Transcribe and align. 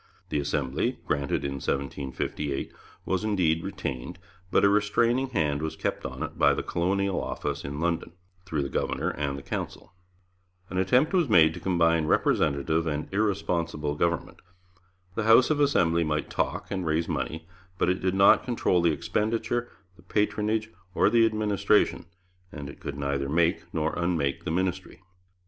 The 0.29 0.39
Assembly, 0.39 0.97
granted 1.05 1.45
in 1.45 1.61
1758, 1.61 2.73
was 3.05 3.23
indeed 3.23 3.63
retained, 3.63 4.17
but 4.49 4.63
a 4.65 4.67
restraining 4.69 5.29
hand 5.29 5.61
was 5.61 5.75
kept 5.75 6.07
on 6.07 6.23
it 6.23 6.39
by 6.39 6.55
the 6.55 6.63
Colonial 6.63 7.21
Office 7.23 7.63
in 7.63 7.79
London, 7.79 8.13
through 8.43 8.63
the 8.63 8.69
governor 8.69 9.09
and 9.11 9.37
the 9.37 9.43
Council. 9.43 9.93
An 10.71 10.79
attempt 10.79 11.13
was 11.13 11.29
made 11.29 11.53
to 11.53 11.59
combine 11.59 12.07
representative 12.07 12.87
and 12.87 13.13
irresponsible 13.13 13.93
government. 13.93 14.39
The 15.13 15.25
House 15.25 15.51
of 15.51 15.59
Assembly 15.59 16.03
might 16.03 16.31
talk, 16.31 16.71
and 16.71 16.83
raise 16.83 17.07
money, 17.07 17.47
but 17.77 17.87
it 17.87 18.01
did 18.01 18.15
not 18.15 18.43
control 18.43 18.81
the 18.81 18.89
expenditure, 18.91 19.69
the 19.97 20.01
patronage, 20.01 20.71
or 20.95 21.11
the 21.11 21.27
administration, 21.27 22.07
and 22.51 22.69
it 22.71 22.79
could 22.79 22.97
neither 22.97 23.29
make 23.29 23.71
nor 23.71 23.93
unmake 23.95 24.45
the 24.45 24.51
ministry. 24.51 25.03